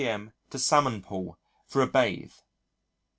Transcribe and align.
to 0.01 0.31
the 0.49 0.57
Salmon 0.57 1.03
Pool 1.03 1.37
for 1.67 1.79
a 1.83 1.85
bathe. 1.85 2.33